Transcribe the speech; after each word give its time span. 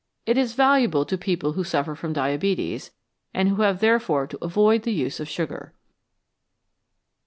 It 0.25 0.35
is 0.35 0.55
valuable 0.55 1.05
to 1.05 1.15
people 1.15 1.51
who 1.51 1.63
suffer 1.63 1.93
from 1.93 2.11
diabetes, 2.11 2.89
and 3.35 3.49
who 3.49 3.61
have 3.61 3.81
therefore 3.81 4.25
to 4.25 4.43
avoid 4.43 4.81
the 4.81 4.91
use 4.93 5.19
of 5.19 5.29
sugar. 5.29 5.75